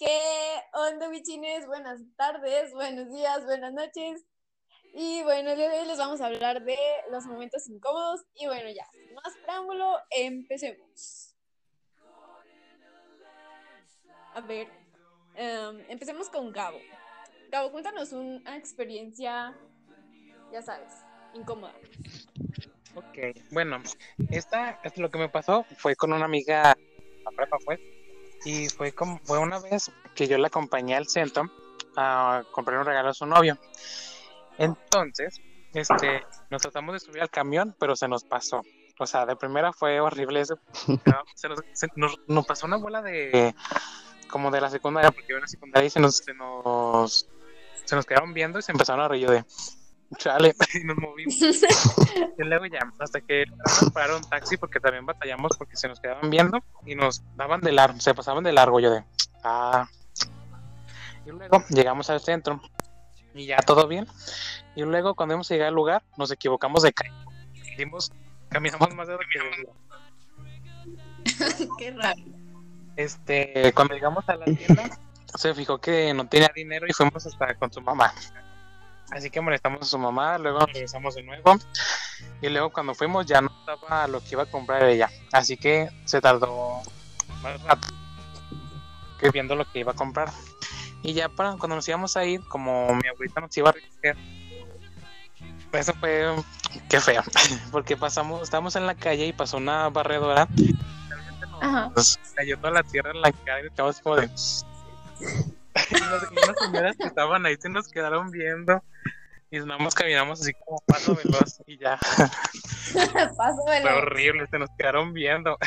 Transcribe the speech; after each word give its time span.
¿Qué 0.00 0.18
onda, 0.72 1.10
bichines? 1.10 1.66
Buenas 1.66 2.00
tardes, 2.16 2.72
buenos 2.72 3.12
días, 3.12 3.44
buenas 3.44 3.74
noches. 3.74 4.24
Y 4.94 5.22
bueno, 5.24 5.50
el 5.50 5.58
día 5.58 5.68
de 5.68 5.80
hoy 5.80 5.86
les 5.86 5.98
vamos 5.98 6.22
a 6.22 6.28
hablar 6.28 6.64
de 6.64 6.78
los 7.10 7.26
momentos 7.26 7.68
incómodos. 7.68 8.22
Y 8.32 8.46
bueno, 8.46 8.70
ya, 8.70 8.88
sin 8.92 9.14
más 9.14 9.36
preámbulo, 9.42 9.98
empecemos. 10.08 11.36
A 14.32 14.40
ver, 14.40 14.68
em, 15.34 15.84
empecemos 15.90 16.30
con 16.30 16.50
Gabo. 16.50 16.78
Gabo, 17.50 17.70
cuéntanos 17.70 18.10
una 18.12 18.56
experiencia, 18.56 19.54
ya 20.50 20.62
sabes, 20.62 20.94
incómoda. 21.34 21.74
Ok, 22.94 23.36
bueno, 23.50 23.82
esta, 24.30 24.80
es 24.82 24.96
lo 24.96 25.10
que 25.10 25.18
me 25.18 25.28
pasó 25.28 25.64
fue 25.76 25.94
con 25.94 26.14
una 26.14 26.24
amiga, 26.24 26.74
la 27.22 27.30
prepa 27.36 27.58
fue, 27.62 27.99
y 28.44 28.68
fue 28.68 28.92
como, 28.92 29.18
fue 29.24 29.38
una 29.38 29.58
vez 29.58 29.90
que 30.14 30.26
yo 30.26 30.38
la 30.38 30.48
acompañé 30.48 30.96
al 30.96 31.08
centro 31.08 31.50
a 31.96 32.42
comprar 32.52 32.78
un 32.78 32.86
regalo 32.86 33.10
a 33.10 33.14
su 33.14 33.26
novio. 33.26 33.58
Entonces, 34.58 35.40
este, 35.72 36.24
nos 36.50 36.62
tratamos 36.62 36.94
de 36.94 37.00
subir 37.00 37.22
al 37.22 37.30
camión, 37.30 37.74
pero 37.78 37.96
se 37.96 38.08
nos 38.08 38.24
pasó. 38.24 38.62
O 38.98 39.06
sea, 39.06 39.24
de 39.24 39.36
primera 39.36 39.72
fue 39.72 40.00
horrible 40.00 40.40
eso. 40.40 40.58
Se 41.34 41.48
nos, 41.48 41.58
se 41.72 41.88
nos, 41.96 42.20
nos 42.26 42.46
pasó 42.46 42.66
una 42.66 42.76
bola 42.76 43.00
de 43.00 43.54
como 44.30 44.50
de 44.50 44.60
la 44.60 44.70
secundaria, 44.70 45.10
porque 45.10 45.28
yo 45.30 45.36
en 45.36 45.42
la 45.42 45.48
secundaria 45.48 45.86
y 45.86 45.90
se 45.90 46.00
nos, 46.00 46.18
se 46.18 46.34
nos, 46.34 47.28
se 47.84 47.96
nos 47.96 48.06
quedaron 48.06 48.32
viendo 48.32 48.58
y 48.58 48.62
se 48.62 48.72
empezaron 48.72 49.04
a 49.04 49.08
reír 49.08 49.28
de 49.28 49.44
chale, 50.16 50.54
y 50.74 50.84
nos 50.84 50.96
movimos. 50.96 51.40
y 52.38 52.42
luego 52.42 52.66
ya, 52.66 52.80
hasta 52.98 53.20
que 53.20 53.44
pararon 53.92 54.22
un 54.22 54.28
taxi 54.28 54.56
porque 54.56 54.80
también 54.80 55.06
batallamos 55.06 55.56
porque 55.56 55.76
se 55.76 55.88
nos 55.88 56.00
quedaban 56.00 56.30
viendo 56.30 56.58
y 56.86 56.94
nos 56.94 57.22
daban 57.36 57.60
de 57.60 57.72
largo, 57.72 58.00
se 58.00 58.14
pasaban 58.14 58.44
de 58.44 58.52
largo 58.52 58.80
yo 58.80 58.90
de 58.90 59.04
ah. 59.44 59.88
Y 61.26 61.30
luego 61.30 61.64
llegamos 61.68 62.10
al 62.10 62.20
centro 62.20 62.60
y 63.34 63.46
ya 63.46 63.58
todo 63.58 63.86
bien. 63.86 64.06
Y 64.74 64.82
luego 64.82 65.14
cuando 65.14 65.34
íbamos 65.34 65.50
a 65.50 65.54
llegar 65.54 65.68
al 65.68 65.74
lugar, 65.74 66.02
nos 66.16 66.30
equivocamos 66.30 66.82
de 66.82 66.92
calle. 66.92 67.14
Dimos, 67.76 68.12
caminamos 68.48 68.94
más 68.94 69.08
de 69.08 69.14
lo 69.14 69.18
que 71.38 71.78
Qué 71.78 71.90
raro. 71.92 72.20
Este, 72.96 73.72
cuando 73.74 73.94
llegamos 73.94 74.28
a 74.28 74.36
la 74.36 74.44
tienda, 74.44 74.98
se 75.34 75.54
fijó 75.54 75.80
que 75.80 76.12
no 76.12 76.28
tenía 76.28 76.50
dinero 76.54 76.86
y 76.88 76.92
fuimos 76.92 77.26
hasta 77.26 77.54
con 77.54 77.72
su 77.72 77.80
mamá. 77.80 78.12
Así 79.10 79.30
que 79.30 79.40
molestamos 79.40 79.82
a 79.82 79.84
su 79.84 79.98
mamá, 79.98 80.38
luego 80.38 80.60
regresamos 80.66 81.14
de 81.14 81.22
nuevo. 81.22 81.58
Y 82.40 82.48
luego 82.48 82.70
cuando 82.70 82.94
fuimos 82.94 83.26
ya 83.26 83.40
no 83.40 83.50
estaba 83.60 84.06
lo 84.06 84.20
que 84.20 84.28
iba 84.32 84.44
a 84.44 84.46
comprar 84.46 84.84
ella. 84.84 85.10
Así 85.32 85.56
que 85.56 85.88
se 86.04 86.20
tardó 86.20 86.80
más 87.42 87.62
rato 87.62 87.88
que 89.18 89.30
viendo 89.30 89.54
lo 89.54 89.70
que 89.70 89.80
iba 89.80 89.92
a 89.92 89.96
comprar. 89.96 90.30
Y 91.02 91.12
ya 91.12 91.28
para 91.28 91.56
cuando 91.56 91.76
nos 91.76 91.88
íbamos 91.88 92.16
a 92.16 92.24
ir, 92.24 92.40
como 92.48 92.94
mi 92.94 93.08
abuelita 93.08 93.40
nos 93.40 93.56
iba 93.56 93.70
a 93.70 93.72
recoger, 93.72 94.16
eso 95.72 95.94
fue 95.94 96.34
qué 96.88 97.00
feo. 97.00 97.22
Porque 97.72 97.96
pasamos, 97.96 98.42
estábamos 98.42 98.76
en 98.76 98.86
la 98.86 98.94
calle 98.94 99.26
y 99.26 99.32
pasó 99.32 99.56
una 99.56 99.88
barredora. 99.88 100.48
Ajá. 101.60 101.92
Nos 101.94 102.18
cayó 102.34 102.58
toda 102.58 102.72
la 102.72 102.82
tierra 102.82 103.10
en 103.10 103.20
la 103.20 103.32
cara 103.32 103.62
y 103.62 103.66
estábamos 103.66 104.00
como 104.00 104.16
de. 104.16 104.26
y, 105.90 105.94
las, 105.94 106.22
y 106.22 106.44
unas 106.44 106.58
señoras 106.58 106.96
que 106.96 107.06
estaban 107.06 107.46
ahí 107.46 107.56
se 107.56 107.68
nos 107.68 107.88
quedaron 107.88 108.30
viendo. 108.30 108.82
Y 109.50 109.58
nada 109.60 109.78
más 109.78 109.94
caminamos 109.94 110.40
así 110.40 110.52
como 110.54 110.78
paso 110.86 111.14
veloz 111.16 111.60
y 111.66 111.78
ya. 111.78 111.98
Paso 113.36 113.62
Fue 113.64 113.80
veloz. 113.80 113.92
horrible, 113.96 114.46
se 114.50 114.58
nos 114.58 114.70
quedaron 114.78 115.12
viendo. 115.12 115.58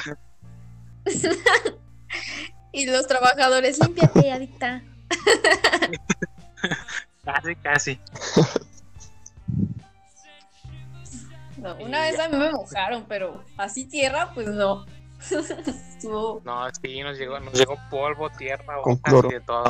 Y 2.75 2.88
los 2.88 3.06
trabajadores, 3.08 3.78
límpiate, 3.80 4.31
adicta. 4.31 4.81
Casi, 7.23 7.56
casi. 7.58 8.00
No, 11.58 11.75
una 11.75 12.02
vez 12.02 12.19
a 12.19 12.30
mí 12.30 12.38
me 12.38 12.52
mojaron, 12.52 13.06
pero 13.07 13.44
así 13.57 13.86
tierra, 13.86 14.31
pues 14.34 14.47
no. 14.47 14.86
Estuvo- 15.19 16.41
No, 16.44 16.68
sí, 16.81 17.02
nos 17.03 17.16
llegó, 17.18 17.40
nos 17.40 17.53
llegó 17.53 17.78
polvo, 17.91 18.30
tierra, 18.31 18.81
Con 18.81 18.94
hojas 18.94 19.02
cloro. 19.03 19.30
y 19.30 19.34
de 19.34 19.41
todo. 19.41 19.66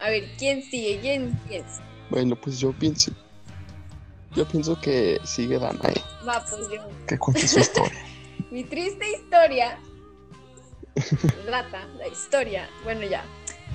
A 0.00 0.10
ver, 0.10 0.24
¿quién 0.38 0.62
sigue? 0.62 0.98
¿Quién 1.00 1.40
sigue? 1.44 1.64
Bueno, 2.10 2.36
pues 2.36 2.58
yo 2.58 2.72
pienso. 2.72 3.12
Yo 4.34 4.46
pienso 4.46 4.78
que 4.80 5.18
sigue 5.24 5.58
Danae, 5.58 6.02
Va, 6.26 6.44
pues 6.44 6.68
yo. 6.72 6.86
que 7.06 7.18
cuente 7.18 7.48
su 7.48 7.58
historia. 7.60 7.98
Mi 8.50 8.62
triste 8.62 9.10
historia. 9.10 9.78
Rata, 11.46 11.86
la 11.96 12.08
historia. 12.08 12.68
Bueno, 12.84 13.02
ya. 13.06 13.24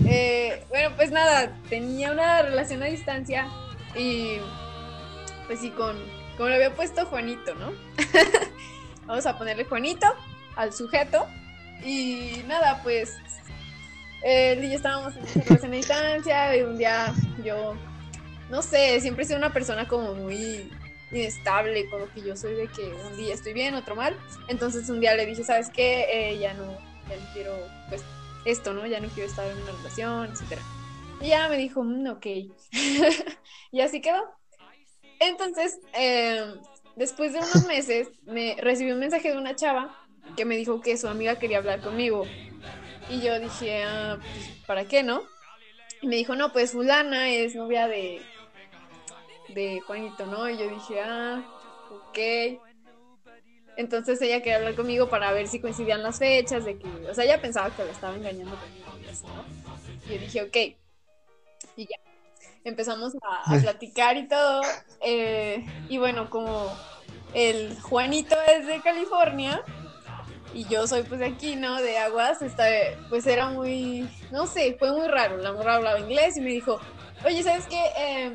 Eh, 0.06 0.64
bueno, 0.70 0.96
pues 0.96 1.12
nada, 1.12 1.58
tenía 1.70 2.12
una 2.12 2.42
relación 2.44 2.82
a 2.84 2.86
distancia 2.86 3.48
y 3.96 4.38
pues 5.48 5.60
sí, 5.60 5.70
con, 5.72 5.98
como 6.38 6.50
le 6.50 6.56
había 6.56 6.76
puesto 6.76 7.06
Juanito, 7.06 7.54
¿no? 7.56 7.72
Vamos 9.06 9.26
a 9.26 9.38
ponerle 9.38 9.66
Juanito 9.66 10.08
al 10.56 10.74
sujeto 10.74 11.28
y 11.84 12.44
nada, 12.48 12.82
pues 12.84 13.18
él 14.24 14.64
y 14.64 14.74
estábamos 14.74 15.16
en 15.16 15.24
esa 15.26 15.42
relación 15.42 15.74
a 15.74 15.76
distancia 15.76 16.58
y 16.58 16.62
un 16.62 16.78
día 16.78 17.14
yo, 17.44 17.76
no 18.50 18.62
sé, 18.62 19.00
siempre 19.02 19.24
he 19.24 19.28
sido 19.28 19.38
una 19.40 19.52
persona 19.52 19.88
como 19.88 20.14
muy 20.16 20.72
inestable, 21.12 21.90
como 21.90 22.08
que 22.14 22.22
yo 22.22 22.36
soy 22.36 22.54
de 22.56 22.68
que 22.68 22.94
un 23.12 23.18
día 23.18 23.34
estoy 23.34 23.54
bien, 23.54 23.76
otro 23.76 23.96
mal. 23.96 24.18
Entonces 24.48 24.90
un 24.90 25.00
día 25.00 25.16
le 25.16 25.26
dije, 25.26 25.44
¿sabes 25.44 25.70
qué? 25.70 26.06
Eh, 26.12 26.40
ya 26.40 26.54
no, 26.54 26.72
ya 27.10 27.18
no 27.18 27.34
quiero, 27.34 27.56
pues, 27.90 28.04
esto, 28.46 28.74
¿no? 28.74 28.86
Ya 28.88 29.00
no 29.00 29.08
quiero 29.10 29.30
estar 29.30 29.46
en 29.50 29.58
una 29.62 29.72
relación, 29.74 30.32
etcétera. 30.32 30.62
Y 31.22 31.28
ya 31.30 31.48
me 31.48 31.58
dijo, 31.58 31.84
"Mm, 31.84 32.08
ok. 32.08 32.26
y 33.72 33.82
así 33.82 34.02
quedó. 34.02 34.22
Entonces, 35.20 35.80
eh, 35.94 36.54
después 36.96 37.32
de 37.34 37.40
unos 37.40 37.66
meses, 37.66 38.10
me 38.26 38.56
recibí 38.60 38.92
un 38.92 39.00
mensaje 39.00 39.32
de 39.32 39.38
una 39.38 39.56
chava 39.56 40.03
que 40.36 40.46
me 40.46 40.58
dijo 40.58 40.82
que 40.82 40.98
su 40.98 41.08
amiga 41.08 41.38
quería 41.38 41.60
hablar 41.60 41.82
conmigo. 41.82 42.26
Y 43.10 43.22
yo 43.22 43.40
dije, 43.40 43.84
ah, 43.84 44.18
pues, 44.20 44.50
¿para 44.66 44.86
qué, 44.86 45.04
no? 45.04 45.24
Y 46.02 46.08
me 46.08 46.16
dijo, 46.16 46.36
no, 46.36 46.52
pues 46.52 46.72
fulana 46.72 47.30
es 47.30 47.56
novia 47.56 47.88
de, 47.88 48.22
de 49.50 49.82
Juanito, 49.82 50.26
¿no? 50.26 50.50
Y 50.50 50.58
yo 50.58 50.70
dije, 50.70 51.02
ah, 51.02 51.44
ok. 51.92 52.60
Entonces 53.76 54.22
ella 54.22 54.40
quería 54.40 54.58
hablar 54.58 54.76
conmigo 54.76 55.10
para 55.10 55.32
ver 55.32 55.48
si 55.48 55.60
coincidían 55.60 56.04
las 56.04 56.20
fechas, 56.20 56.66
de 56.66 56.78
que, 56.78 56.88
o 57.10 57.14
sea, 57.14 57.24
ella 57.24 57.42
pensaba 57.42 57.76
que 57.76 57.84
la 57.84 57.92
estaba 57.92 58.16
engañando 58.16 58.56
conmigo 58.56 58.92
y 59.04 59.10
así, 59.10 59.26
¿no? 59.26 59.44
Y 60.08 60.14
yo 60.14 60.20
dije, 60.20 60.42
ok. 60.44 60.58
Y 61.78 61.86
ya. 61.86 61.98
Empezamos 62.66 63.14
a, 63.22 63.56
a 63.56 63.60
platicar 63.60 64.16
y 64.16 64.28
todo. 64.28 64.62
eh, 65.02 65.66
y 65.90 65.98
bueno, 65.98 66.30
como 66.30 66.72
el 67.34 67.78
Juanito 67.82 68.36
es 68.48 68.68
de 68.68 68.80
California 68.82 69.62
y 70.54 70.66
yo 70.68 70.86
soy 70.88 71.04
pues 71.04 71.20
de 71.20 71.28
aquí, 71.28 71.56
¿no? 71.56 71.82
De 71.82 71.98
Aguas, 71.98 72.42
esta, 72.42 72.66
pues 73.10 73.26
era 73.28 73.50
muy, 73.50 74.08
no 74.32 74.46
sé, 74.48 74.76
fue 74.80 74.92
muy 74.92 75.08
raro. 75.08 75.38
La 75.38 75.52
morra 75.54 75.76
hablaba 75.76 76.00
inglés 76.00 76.38
y 76.38 76.42
me 76.42 76.50
dijo, 76.52 76.80
oye, 77.26 77.42
¿sabes 77.44 77.66
qué? 77.68 77.82
Eh, 77.98 78.34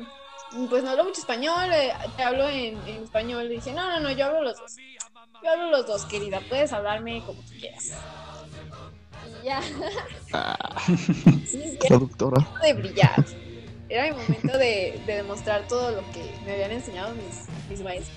pues 0.69 0.83
no 0.83 0.89
hablo 0.91 1.05
mucho 1.05 1.21
español, 1.21 1.71
eh, 1.73 1.93
te 2.17 2.23
hablo 2.23 2.47
en, 2.47 2.77
en 2.87 3.03
español. 3.03 3.47
Le 3.47 3.55
dije, 3.55 3.71
no, 3.73 3.89
no, 3.89 3.99
no, 3.99 4.11
yo 4.11 4.25
hablo 4.25 4.41
los 4.41 4.57
dos. 4.57 4.75
Yo 5.43 5.49
hablo 5.51 5.69
los 5.71 5.87
dos, 5.87 6.05
querida, 6.05 6.41
puedes 6.49 6.73
hablarme 6.73 7.23
como 7.25 7.41
tú 7.41 7.53
quieras. 7.59 7.91
Y 9.41 9.45
ya. 9.45 9.61
Ah, 10.33 10.57
Sí, 11.47 11.77
traductora. 11.87 12.45
de 12.61 12.73
brillar. 12.73 13.25
Era 13.87 14.03
mi 14.03 14.11
momento 14.21 14.57
de, 14.57 15.01
de 15.05 15.15
demostrar 15.15 15.67
todo 15.67 15.91
lo 15.91 16.01
que 16.11 16.23
me 16.45 16.51
habían 16.53 16.71
enseñado 16.71 17.13
mis, 17.15 17.47
mis 17.69 17.81
maestros. 17.81 18.15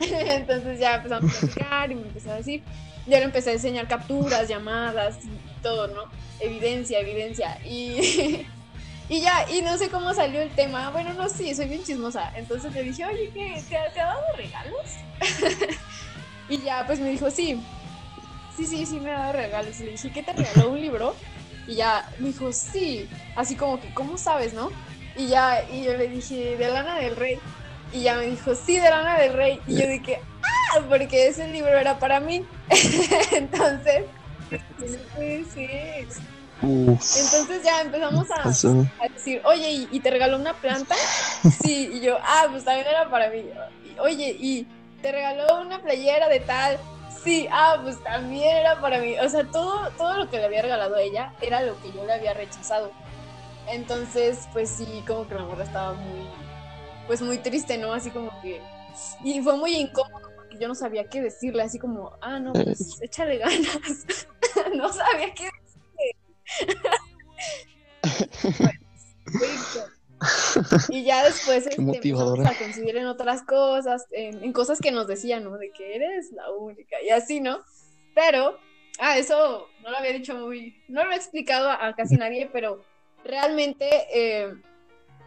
Entonces 0.30 0.78
ya 0.80 0.96
empezamos 0.96 1.30
a 1.34 1.38
platicar 1.40 1.90
y 1.92 1.94
me 1.94 2.02
empezó 2.02 2.32
a 2.32 2.36
decir. 2.36 2.62
Yo 3.06 3.16
le 3.18 3.24
empecé 3.24 3.50
a 3.50 3.52
enseñar 3.54 3.88
capturas, 3.88 4.48
llamadas, 4.48 5.18
todo, 5.62 5.88
¿no? 5.88 6.02
Evidencia, 6.38 7.00
evidencia. 7.00 7.58
Y, 7.64 8.46
y 9.08 9.20
ya, 9.20 9.46
y 9.50 9.62
no 9.62 9.76
sé 9.78 9.88
cómo 9.88 10.12
salió 10.14 10.40
el 10.42 10.50
tema. 10.50 10.90
Bueno, 10.90 11.14
no, 11.14 11.28
sí, 11.28 11.54
soy 11.54 11.66
bien 11.68 11.82
chismosa. 11.82 12.30
Entonces 12.36 12.72
le 12.72 12.82
dije, 12.82 13.04
oye, 13.06 13.30
¿qué, 13.34 13.62
te, 13.68 13.76
ha- 13.76 13.92
te 13.92 14.00
ha 14.00 14.06
dado 14.06 14.22
regalos? 14.36 14.86
y 16.48 16.58
ya, 16.58 16.84
pues 16.86 17.00
me 17.00 17.10
dijo, 17.10 17.30
sí. 17.30 17.60
Sí, 18.56 18.66
sí, 18.66 18.84
sí, 18.86 19.00
me 19.00 19.10
ha 19.10 19.18
dado 19.18 19.32
regalos. 19.32 19.80
Y 19.80 19.84
le 19.84 19.90
dije, 19.92 20.10
¿qué 20.10 20.22
te 20.22 20.32
regaló? 20.32 20.70
¿Un 20.70 20.80
libro? 20.80 21.16
Y 21.66 21.76
ya 21.76 22.08
me 22.18 22.28
dijo, 22.28 22.52
sí. 22.52 23.08
Así 23.36 23.56
como 23.56 23.80
que, 23.80 23.92
¿cómo 23.94 24.18
sabes, 24.18 24.52
no? 24.52 24.70
Y 25.16 25.28
ya, 25.28 25.64
y 25.70 25.84
yo 25.84 25.96
le 25.96 26.08
dije, 26.08 26.56
de 26.56 26.68
Lana 26.68 26.96
del 26.96 27.16
Rey. 27.16 27.38
Y 27.92 28.02
ya 28.02 28.16
me 28.16 28.26
dijo, 28.26 28.54
sí, 28.54 28.78
de 28.78 28.88
Lana 28.88 29.18
del 29.18 29.32
Rey. 29.32 29.60
Y 29.66 29.80
yo 29.80 29.86
dije, 29.86 30.20
ah, 30.42 30.80
porque 30.88 31.28
ese 31.28 31.48
libro 31.48 31.76
era 31.76 31.98
para 31.98 32.20
mí. 32.20 32.44
Entonces, 33.32 34.04
ser. 35.54 36.06
Uf. 36.62 37.16
Entonces 37.16 37.62
ya 37.64 37.80
empezamos 37.80 38.30
a, 38.30 38.42
Pasó. 38.42 38.86
a 39.00 39.08
decir, 39.08 39.40
oye, 39.44 39.70
¿y, 39.70 39.88
y 39.90 40.00
te 40.00 40.10
regaló 40.10 40.36
una 40.36 40.52
planta? 40.52 40.94
Sí, 41.62 41.90
y 41.94 42.00
yo, 42.00 42.18
ah, 42.22 42.46
pues 42.50 42.64
también 42.64 42.86
era 42.86 43.08
para 43.08 43.30
mí. 43.30 43.44
Oye, 43.98 44.36
¿y, 44.38 44.66
te 45.00 45.12
regaló 45.12 45.60
una 45.60 45.80
playera 45.80 46.28
de 46.28 46.40
tal. 46.40 46.78
Sí, 47.24 47.48
ah, 47.50 47.78
pues 47.82 48.02
también 48.02 48.56
era 48.56 48.80
para 48.80 48.98
mí. 48.98 49.18
O 49.18 49.28
sea, 49.28 49.44
todo, 49.44 49.90
todo 49.96 50.16
lo 50.16 50.30
que 50.30 50.38
le 50.38 50.46
había 50.46 50.62
regalado 50.62 50.96
a 50.96 51.00
ella 51.00 51.32
era 51.40 51.62
lo 51.62 51.80
que 51.82 51.92
yo 51.92 52.04
le 52.04 52.12
había 52.12 52.34
rechazado. 52.34 52.90
Entonces, 53.68 54.48
pues 54.52 54.70
sí, 54.70 55.02
como 55.06 55.28
que 55.28 55.34
la 55.34 55.42
morra 55.42 55.64
estaba 55.64 55.92
muy, 55.92 56.26
pues 57.10 57.22
muy 57.22 57.38
triste, 57.38 57.76
¿no? 57.76 57.92
Así 57.92 58.08
como 58.10 58.30
que... 58.40 58.60
Y 59.24 59.40
fue 59.40 59.56
muy 59.56 59.74
incómodo 59.74 60.30
porque 60.36 60.56
yo 60.60 60.68
no 60.68 60.76
sabía 60.76 61.08
qué 61.08 61.20
decirle, 61.20 61.64
así 61.64 61.76
como, 61.76 62.16
ah, 62.20 62.38
no, 62.38 62.52
pues 62.52 63.02
échale 63.02 63.38
ganas. 63.38 64.06
no 64.76 64.92
sabía 64.92 65.34
qué 65.34 65.48
decirle. 66.54 66.80
Y 70.90 71.02
ya 71.02 71.24
después 71.24 71.66
este, 71.66 71.80
empezamos 71.80 72.46
a 72.46 72.54
coincidir 72.56 72.96
en 72.96 73.06
otras 73.06 73.42
cosas, 73.42 74.06
en, 74.12 74.52
cosas 74.52 74.78
que 74.78 74.92
nos 74.92 75.08
decían, 75.08 75.42
¿no? 75.42 75.58
De 75.58 75.72
que 75.72 75.96
eres 75.96 76.30
la 76.30 76.48
única 76.52 77.02
y 77.02 77.08
así, 77.08 77.40
¿no? 77.40 77.58
Pero, 78.14 78.56
ah, 79.00 79.18
eso 79.18 79.66
no 79.82 79.90
lo 79.90 79.96
había 79.96 80.12
dicho 80.12 80.36
muy, 80.36 80.80
no 80.86 81.04
lo 81.04 81.10
he 81.10 81.16
explicado 81.16 81.70
a, 81.70 81.92
casi 81.96 82.16
nadie, 82.16 82.48
pero 82.52 82.84
realmente 83.24 83.88
eh, 84.14 84.54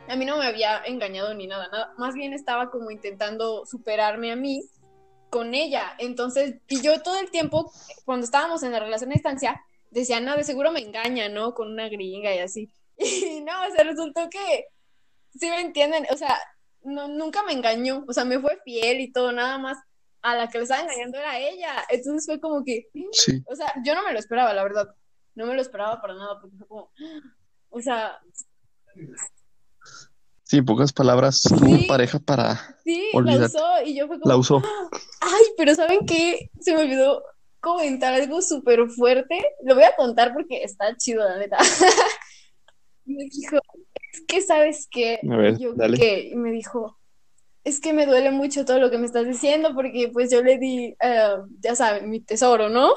a 0.08 0.16
mí 0.16 0.26
no 0.26 0.38
me 0.38 0.46
había 0.46 0.84
engañado 0.86 1.34
ni 1.34 1.48
nada, 1.48 1.70
nada, 1.70 1.94
más 1.98 2.14
bien 2.14 2.34
estaba 2.34 2.70
como 2.70 2.92
intentando 2.92 3.66
superarme 3.66 4.32
a 4.32 4.36
mí 4.36 4.64
con 5.30 5.54
ella. 5.54 5.96
Entonces, 5.98 6.56
y 6.68 6.82
yo 6.82 7.02
todo 7.02 7.20
el 7.20 7.32
tiempo, 7.32 7.72
cuando 8.06 8.26
estábamos 8.26 8.64
en 8.64 8.72
la 8.72 8.80
relación 8.80 9.12
a 9.12 9.14
distancia, 9.14 9.62
decía, 9.90 10.20
no, 10.20 10.36
de 10.36 10.44
seguro 10.44 10.72
me 10.72 10.82
engaña, 10.82 11.30
¿no? 11.30 11.54
Con 11.54 11.72
una 11.72 11.90
gringa 11.90 12.34
y 12.34 12.40
así. 12.40 12.72
Y 12.98 13.42
no, 13.42 13.54
o 13.68 13.72
sea, 13.76 13.84
resultó 13.84 14.30
que 14.30 14.66
sí 15.34 15.50
me 15.50 15.62
entienden, 15.62 16.06
o 16.12 16.18
sea, 16.18 16.38
no, 16.84 17.08
nunca 17.08 17.42
me 17.44 17.54
engañó, 17.54 18.06
o 18.08 18.14
sea, 18.14 18.26
me 18.26 18.40
fue 18.40 18.60
fiel 18.64 19.02
y 19.02 19.12
todo, 19.12 19.32
nada 19.32 19.58
más 19.58 19.78
a 20.22 20.36
la 20.36 20.50
que 20.50 20.60
le 20.60 20.64
estaba 20.64 20.84
engañando 20.84 21.18
era 21.18 21.40
ella. 21.40 21.84
Entonces 21.90 22.26
fue 22.26 22.40
como 22.40 22.64
que, 22.64 22.90
sí. 23.12 23.44
o 23.48 23.56
sea, 23.56 23.74
yo 23.84 23.96
no 23.96 24.04
me 24.04 24.14
lo 24.14 24.20
esperaba, 24.20 24.54
la 24.54 24.64
verdad. 24.64 24.96
No 25.36 25.48
me 25.48 25.56
lo 25.56 25.62
esperaba 25.62 26.00
para 26.00 26.14
nada, 26.14 26.40
porque 26.40 26.58
fue 26.58 26.68
como, 26.68 26.92
o 27.70 27.82
sea... 27.82 28.20
Sí, 30.54 30.60
en 30.60 30.66
pocas 30.66 30.94
palabras, 30.94 31.42
tuvo 31.42 31.88
pareja 31.88 32.20
para 32.20 32.78
Sí, 32.84 33.10
la 33.12 33.44
usó 33.44 33.66
y 33.84 33.96
yo 33.96 34.06
fue 34.06 34.20
como... 34.20 34.32
La 34.32 34.38
usó. 34.38 34.62
Ay, 35.20 35.46
pero 35.58 35.74
¿saben 35.74 36.06
qué? 36.06 36.52
Se 36.60 36.76
me 36.76 36.84
olvidó 36.84 37.24
comentar 37.60 38.14
algo 38.14 38.40
súper 38.40 38.88
fuerte. 38.88 39.44
Lo 39.64 39.74
voy 39.74 39.86
a 39.86 39.96
contar 39.96 40.32
porque 40.32 40.62
está 40.62 40.96
chido, 40.96 41.28
la 41.28 41.40
neta. 41.40 41.58
me 43.06 43.24
dijo, 43.32 43.58
es 44.12 44.22
que 44.28 44.42
sabes 44.42 44.88
que 44.92 45.18
yo 45.58 45.74
que 45.96 46.30
y 46.32 46.36
me 46.36 46.52
dijo, 46.52 47.00
es 47.64 47.80
que 47.80 47.92
me 47.92 48.06
duele 48.06 48.30
mucho 48.30 48.64
todo 48.64 48.78
lo 48.78 48.92
que 48.92 49.00
me 49.00 49.08
estás 49.08 49.26
diciendo 49.26 49.74
porque 49.74 50.12
pues 50.14 50.30
yo 50.30 50.44
le 50.44 50.60
di, 50.60 50.96
eh, 51.02 51.36
ya 51.62 51.76
saben, 51.76 52.12
mi 52.12 52.20
tesoro, 52.20 52.70
¿no? 52.70 52.94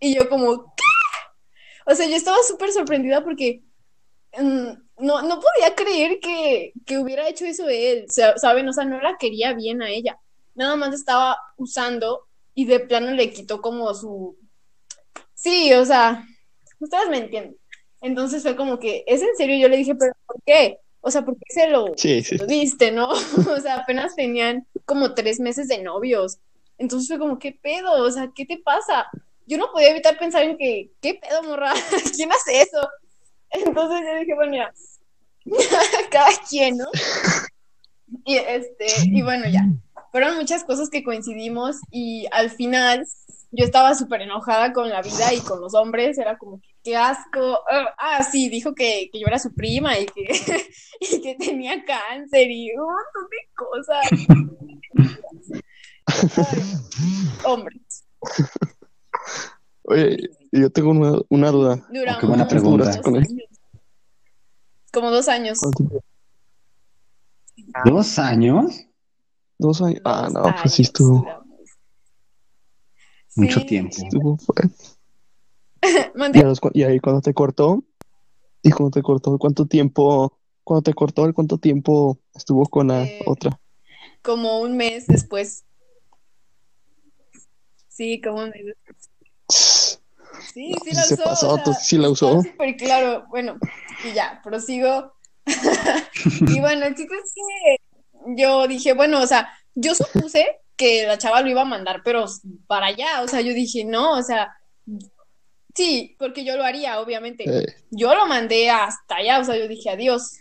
Y 0.00 0.14
yo 0.14 0.30
como, 0.30 0.74
¿qué? 0.74 1.92
O 1.92 1.94
sea, 1.94 2.08
yo 2.08 2.16
estaba 2.16 2.38
súper 2.42 2.72
sorprendida 2.72 3.22
porque 3.22 3.64
no, 4.38 5.22
no 5.22 5.40
podía 5.40 5.74
creer 5.74 6.20
que, 6.20 6.72
que, 6.86 6.98
hubiera 6.98 7.28
hecho 7.28 7.44
eso 7.44 7.68
él, 7.68 8.06
¿saben? 8.08 8.68
O 8.68 8.72
sea, 8.72 8.84
no 8.84 9.00
la 9.00 9.16
quería 9.18 9.52
bien 9.54 9.82
a 9.82 9.90
ella. 9.90 10.18
Nada 10.54 10.76
más 10.76 10.94
estaba 10.94 11.38
usando 11.56 12.26
y 12.54 12.64
de 12.66 12.80
plano 12.80 13.12
le 13.12 13.32
quitó 13.32 13.60
como 13.60 13.92
su... 13.94 14.36
Sí, 15.34 15.72
o 15.72 15.84
sea, 15.84 16.26
ustedes 16.78 17.08
me 17.08 17.18
entienden. 17.18 17.56
Entonces 18.02 18.42
fue 18.42 18.56
como 18.56 18.78
que, 18.78 19.04
¿es 19.06 19.22
en 19.22 19.36
serio? 19.36 19.58
Yo 19.58 19.68
le 19.68 19.76
dije, 19.76 19.94
¿pero 19.94 20.12
por 20.26 20.36
qué? 20.44 20.78
O 21.00 21.10
sea, 21.10 21.24
¿por 21.24 21.34
qué 21.36 21.44
se 21.48 21.68
lo, 21.68 21.94
diste, 22.46 22.92
no? 22.92 23.08
o 23.56 23.60
sea, 23.60 23.76
apenas 23.76 24.14
tenían 24.14 24.66
como 24.84 25.14
tres 25.14 25.40
meses 25.40 25.68
de 25.68 25.82
novios. 25.82 26.38
Entonces 26.78 27.08
fue 27.08 27.18
como, 27.18 27.38
¿qué 27.38 27.52
pedo? 27.52 27.92
O 28.04 28.10
sea, 28.10 28.30
¿qué 28.34 28.44
te 28.44 28.58
pasa? 28.58 29.06
Yo 29.46 29.58
no 29.58 29.70
podía 29.72 29.90
evitar 29.90 30.18
pensar 30.18 30.44
en 30.44 30.56
que, 30.56 30.90
¿qué 31.00 31.14
pedo, 31.14 31.42
morra? 31.42 31.72
¿Quién 32.16 32.30
hace 32.32 32.62
eso? 32.62 32.88
Entonces 33.50 34.00
yo 34.06 34.18
dije, 34.20 34.34
bueno, 34.34 34.54
ya, 34.54 34.72
cada 36.10 36.30
quien, 36.48 36.78
¿no? 36.78 36.86
Y 38.24 38.36
este, 38.36 38.86
y 39.04 39.22
bueno, 39.22 39.48
ya. 39.48 39.64
Fueron 40.10 40.36
muchas 40.36 40.64
cosas 40.64 40.90
que 40.90 41.04
coincidimos 41.04 41.76
y 41.90 42.26
al 42.32 42.50
final 42.50 43.06
yo 43.52 43.64
estaba 43.64 43.94
súper 43.94 44.22
enojada 44.22 44.72
con 44.72 44.88
la 44.88 45.02
vida 45.02 45.32
y 45.32 45.40
con 45.40 45.60
los 45.60 45.74
hombres, 45.74 46.18
era 46.18 46.36
como 46.36 46.60
qué 46.82 46.96
asco. 46.96 47.60
Ah, 47.70 47.94
ah, 47.98 48.22
sí, 48.24 48.48
dijo 48.48 48.74
que, 48.74 49.08
que, 49.12 49.20
yo 49.20 49.26
era 49.26 49.38
su 49.38 49.54
prima 49.54 49.98
y 49.98 50.06
que, 50.06 50.28
y 51.00 51.20
que 51.20 51.36
tenía 51.36 51.84
cáncer 51.84 52.50
y 52.50 52.72
un 52.72 52.86
montón 52.86 53.28
de 53.30 53.48
cosas. 53.54 54.10
hombres. 57.44 58.04
Oye, 59.90 60.30
yo 60.52 60.70
tengo 60.70 60.90
una, 60.90 61.18
una 61.28 61.50
duda. 61.50 61.84
qué 62.20 62.26
buena 62.26 62.46
pregunta. 62.46 63.00
Como 64.92 65.10
dos 65.10 65.26
años. 65.26 65.58
¿Dos 67.84 68.18
años? 68.20 68.86
Dos 69.58 69.82
años. 69.82 70.00
Ah, 70.04 70.28
no, 70.32 70.42
pues 70.62 70.74
sí 70.74 70.82
estuvo. 70.82 71.26
Mucho 73.34 73.66
tiempo. 73.66 73.96
Estuvo 73.96 74.38
y, 76.74 76.82
ahí 76.84 77.00
cuando 77.00 77.20
te 77.20 77.34
cortó, 77.34 77.82
y 78.62 78.70
cuando 78.70 78.92
te 78.92 79.02
cortó, 79.02 79.38
¿cuánto 79.38 79.66
tiempo, 79.66 80.38
cuando 80.62 80.82
te 80.82 80.94
cortó, 80.94 81.32
cuánto 81.34 81.58
tiempo 81.58 82.20
estuvo 82.32 82.64
con 82.66 82.88
la 82.88 83.04
eh, 83.04 83.20
otra? 83.26 83.58
Como 84.22 84.60
un 84.60 84.76
mes 84.76 85.08
después. 85.08 85.64
Sí, 87.88 88.20
como 88.20 88.44
un 88.44 88.50
mes 88.50 88.66
después. 88.66 89.09
Sí, 90.52 90.72
sí 90.84 90.94
la 90.94 91.02
usó. 91.02 91.24
Pasó, 91.24 91.74
sí 91.80 91.98
la 91.98 92.08
usó. 92.10 92.42
Súper 92.42 92.76
claro. 92.76 93.26
Bueno, 93.28 93.58
y 94.04 94.12
ya, 94.12 94.40
prosigo. 94.42 95.14
y 95.46 96.60
bueno, 96.60 96.86
el 96.86 96.94
chiste 96.94 97.14
es 97.14 97.32
que 97.34 97.76
yo 98.36 98.66
dije, 98.68 98.92
bueno, 98.92 99.20
o 99.20 99.26
sea, 99.26 99.48
yo 99.74 99.94
supuse 99.94 100.60
que 100.76 101.06
la 101.06 101.18
chava 101.18 101.42
lo 101.42 101.48
iba 101.48 101.62
a 101.62 101.66
mandar, 101.66 102.02
pero 102.04 102.26
para 102.66 102.86
allá, 102.86 103.22
o 103.22 103.28
sea, 103.28 103.40
yo 103.40 103.52
dije, 103.52 103.84
no, 103.84 104.12
o 104.12 104.22
sea, 104.22 104.54
Sí, 105.74 106.16
porque 106.18 106.44
yo 106.44 106.56
lo 106.56 106.64
haría, 106.64 107.00
obviamente. 107.00 107.44
Yo 107.90 108.14
lo 108.14 108.26
mandé 108.26 108.70
hasta 108.70 109.16
allá, 109.16 109.38
o 109.40 109.44
sea, 109.44 109.56
yo 109.56 109.68
dije 109.68 109.90
adiós. 109.90 110.40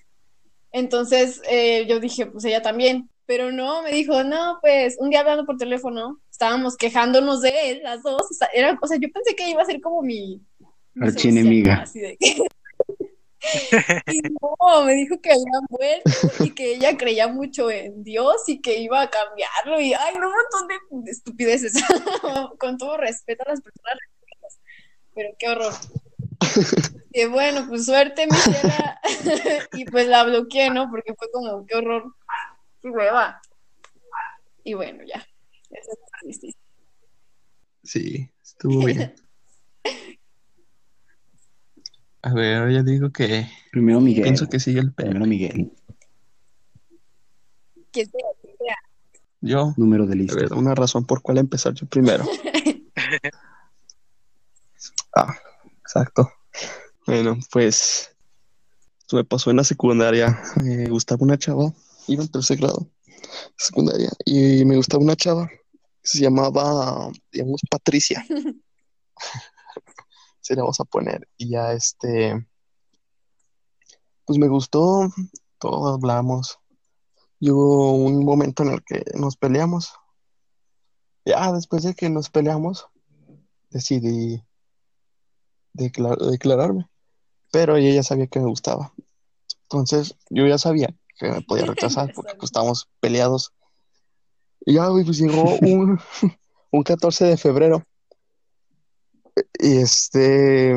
Entonces 0.72 1.42
eh, 1.50 1.86
yo 1.88 2.00
dije, 2.00 2.26
pues 2.26 2.46
ella 2.46 2.62
también. 2.62 3.10
Pero 3.30 3.52
no, 3.52 3.84
me 3.84 3.92
dijo, 3.92 4.24
no, 4.24 4.58
pues 4.60 4.98
un 5.00 5.12
día 5.12 5.20
hablando 5.20 5.46
por 5.46 5.56
teléfono, 5.56 6.20
estábamos 6.32 6.76
quejándonos 6.76 7.44
de 7.44 7.70
él, 7.70 7.82
las 7.84 8.02
dos. 8.02 8.24
O 8.24 8.34
sea, 8.34 8.50
era, 8.52 8.76
o 8.82 8.88
sea 8.88 8.98
yo 9.00 9.08
pensé 9.14 9.36
que 9.36 9.48
iba 9.48 9.62
a 9.62 9.66
ser 9.66 9.80
como 9.82 10.02
mi. 10.02 10.42
Archienemiga. 11.00 11.86
y 14.12 14.22
no, 14.22 14.84
me 14.84 14.96
dijo 14.96 15.22
que 15.22 15.30
había 15.30 15.60
vuelto 15.70 16.10
y 16.44 16.50
que 16.56 16.74
ella 16.74 16.98
creía 16.98 17.28
mucho 17.28 17.70
en 17.70 18.04
Dios 18.04 18.38
y 18.48 18.62
que 18.62 18.80
iba 18.80 19.00
a 19.00 19.12
cambiarlo. 19.12 19.80
Y 19.80 19.94
ay, 19.94 20.16
un 20.16 20.24
montón 20.24 20.68
de 21.04 21.12
estupideces. 21.12 21.74
Con 22.58 22.80
todo 22.80 22.98
respeto 22.98 23.44
a 23.46 23.52
las 23.52 23.62
personas 23.62 24.00
pero 25.14 25.30
qué 25.38 25.50
horror. 25.50 25.74
Y 27.12 27.26
bueno, 27.26 27.66
pues 27.68 27.86
suerte, 27.86 28.28
mi 28.28 29.82
y 29.82 29.86
pues 29.86 30.08
la 30.08 30.24
bloqueé, 30.24 30.70
¿no? 30.70 30.92
Porque 30.92 31.16
fue 31.16 31.28
como, 31.32 31.66
qué 31.66 31.76
horror. 31.76 32.14
Qué 32.82 32.90
hueva. 32.90 33.42
Y 34.64 34.74
bueno, 34.74 35.04
ya. 35.04 35.26
Sí, 37.84 38.30
estuvo 38.42 38.86
bien. 38.86 39.14
A 42.22 42.34
ver, 42.34 42.72
ya 42.72 42.84
digo 42.84 43.12
que. 43.12 43.48
Primero 43.72 44.02
Miguel. 44.02 44.24
Pienso 44.24 44.50
que 44.50 44.60
sigue 44.60 44.82
el 44.82 44.92
Primero 44.94 45.26
Miguel. 45.26 45.72
¿Quién 47.92 48.10
sea? 48.10 48.76
Yo. 49.42 49.74
Número 49.78 50.06
de 50.06 50.16
lista. 50.16 50.38
A 50.38 50.42
ver, 50.42 50.54
una 50.54 50.76
razón 50.76 51.06
por 51.06 51.22
cuál 51.22 51.38
empezar 51.38 51.74
yo 51.74 51.88
primero. 51.88 52.26
Ah, 55.16 55.36
exacto. 55.82 56.32
Bueno, 57.08 57.36
pues 57.52 58.16
me 59.12 59.24
pasó 59.24 59.50
en 59.50 59.58
la 59.58 59.64
secundaria. 59.64 60.40
Me 60.64 60.88
gustaba 60.88 61.24
una 61.24 61.38
chava, 61.38 61.74
iba 62.10 62.24
en 62.24 62.30
tercer 62.30 62.58
grado, 62.58 62.90
secundaria, 63.58 64.12
y 64.26 64.66
me 64.66 64.76
gustaba 64.76 65.04
una 65.04 65.16
chava 65.16 65.50
se 66.04 66.20
llamaba, 66.20 67.12
digamos, 67.32 67.62
Patricia. 67.70 68.26
se 70.42 70.56
le 70.56 70.62
vamos 70.62 70.80
a 70.80 70.86
poner. 70.86 71.28
Y 71.38 71.50
ya 71.50 71.74
este, 71.74 72.48
pues 74.26 74.40
me 74.40 74.48
gustó, 74.48 75.10
todos 75.60 75.96
hablamos. 75.96 76.58
Y 77.40 77.52
hubo 77.52 77.94
un 77.94 78.26
momento 78.26 78.64
en 78.64 78.70
el 78.70 78.84
que 78.84 79.04
nos 79.16 79.38
peleamos. 79.38 79.94
Ya 81.26 81.52
después 81.52 81.84
de 81.84 81.94
que 81.94 82.10
nos 82.10 82.30
peleamos, 82.30 82.88
decidí 83.70 84.44
declararme. 85.74 86.90
Pero 87.52 87.78
ella 87.78 87.94
ya 87.94 88.04
sabía 88.04 88.28
que 88.28 88.40
me 88.40 88.50
gustaba. 88.50 88.94
Entonces 89.64 90.16
yo 90.30 90.48
ya 90.48 90.58
sabía 90.58 90.96
que 91.20 91.30
me 91.30 91.42
podía 91.42 91.66
rechazar 91.66 92.12
porque 92.16 92.34
pues, 92.36 92.46
estábamos 92.50 92.88
peleados. 93.00 93.52
Y 94.66 94.74
ya, 94.76 94.88
güey, 94.88 95.04
pues 95.06 95.18
llegó 95.20 95.58
un, 95.60 96.00
un 96.72 96.84
14 96.84 97.26
de 97.26 97.38
febrero. 97.38 97.84
Y 99.60 99.78
este. 99.78 100.74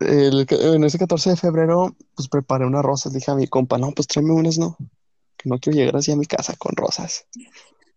el- 0.00 0.46
en 0.50 0.84
ese 0.84 0.98
14 0.98 1.30
de 1.30 1.36
febrero, 1.36 1.94
pues 2.16 2.28
preparé 2.28 2.66
unas 2.66 2.82
rosas. 2.84 3.12
Dije 3.12 3.30
a 3.30 3.34
mi 3.34 3.46
compa, 3.46 3.78
no, 3.78 3.92
pues 3.92 4.08
tráeme 4.08 4.32
unas, 4.32 4.58
no. 4.58 4.76
Que 5.36 5.48
no 5.48 5.58
quiero 5.58 5.78
llegar 5.78 5.96
así 5.96 6.10
a 6.12 6.16
mi 6.16 6.26
casa 6.26 6.54
con 6.56 6.74
rosas. 6.76 7.26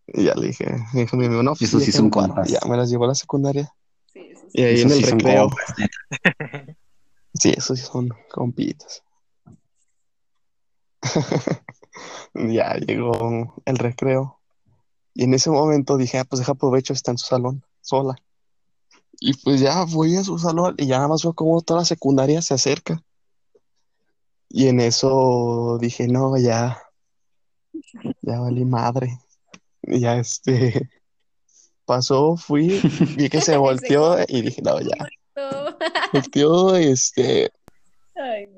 Y 0.08 0.26
ya 0.26 0.36
le 0.36 0.48
dije, 0.48 0.66
me 0.94 1.02
dijo 1.02 1.18
mi 1.18 1.26
amigo, 1.26 1.42
no, 1.42 1.52
pues 1.56 1.64
Esos 1.64 1.82
yo 1.82 1.86
sí 1.88 1.92
son 1.92 2.06
amparo". 2.06 2.28
compas. 2.28 2.50
Y 2.50 2.54
Ya 2.54 2.60
me 2.70 2.78
las 2.78 2.90
llevó 2.90 3.06
a 3.06 3.08
la 3.10 3.16
secundaria. 3.16 3.74
Sí, 4.14 4.20
eso 4.32 4.46
sí. 4.50 4.62
Y 4.62 4.64
ahí 4.64 4.82
en 4.82 4.92
el 4.92 4.98
sí 5.04 5.06
recreo. 5.12 5.50
Sí, 7.38 7.54
esos 7.58 7.78
sí 7.78 7.86
son 7.86 8.08
compitas. 8.32 9.04
Ya 12.36 12.76
llegó 12.76 13.54
el 13.66 13.78
recreo. 13.78 14.42
Y 15.14 15.24
en 15.24 15.34
ese 15.34 15.50
momento 15.50 15.98
dije, 15.98 16.20
ah, 16.20 16.26
pues 16.26 16.40
deja 16.40 16.52
aprovecho, 16.52 16.92
está 16.92 17.12
en 17.12 17.18
su 17.18 17.28
salón, 17.28 17.64
sola. 17.80 18.16
Y 19.20 19.34
pues 19.38 19.62
ya 19.62 19.88
fui 19.88 20.18
a 20.18 20.24
su 20.24 20.38
salón 20.38 20.76
y 20.78 20.88
ya 20.88 20.98
nada 20.98 21.08
más 21.08 21.24
veo 21.24 21.34
cómo 21.34 21.62
toda 21.62 21.80
la 21.82 21.86
secundaria 21.86 22.42
se 22.42 22.54
acerca. 22.54 23.02
Y 24.50 24.68
en 24.68 24.82
eso 24.82 25.78
dije, 25.80 26.08
no, 26.10 26.38
ya, 26.38 26.82
ya 28.22 28.40
valí 28.40 28.66
madre. 28.66 29.18
Y 29.84 30.02
ya 30.02 30.18
este 30.18 30.90
pasó, 31.86 32.36
fui, 32.36 32.82
vi 33.16 33.30
que 33.30 33.40
se 33.40 33.56
volteó 33.58 34.18
y 34.28 34.42
dije, 34.42 34.62
no, 34.62 34.82
ya. 34.82 35.08
Volteó, 36.12 36.76
este, 36.76 37.52
Ay, 38.16 38.48
no. 38.48 38.58